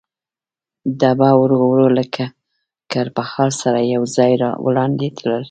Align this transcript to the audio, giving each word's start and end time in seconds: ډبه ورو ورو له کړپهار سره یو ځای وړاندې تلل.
ډبه 0.99 1.29
ورو 1.41 1.57
ورو 1.71 1.87
له 1.97 2.03
کړپهار 2.91 3.49
سره 3.61 3.79
یو 3.93 4.03
ځای 4.15 4.31
وړاندې 4.65 5.07
تلل. 5.17 5.39